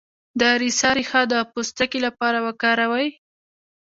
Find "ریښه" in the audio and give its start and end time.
0.97-1.21